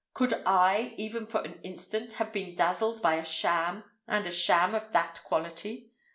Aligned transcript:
Could 0.15 0.33
I, 0.47 0.95
even 0.97 1.27
for 1.27 1.41
an 1.41 1.59
instant, 1.61 2.13
have 2.13 2.33
been 2.33 2.55
dazzled 2.55 3.03
by 3.03 3.17
a 3.17 3.23
sham, 3.23 3.83
and 4.07 4.25
a 4.25 4.31
sham 4.31 4.73
of 4.73 4.91
that 4.93 5.21
quality? 5.23 5.91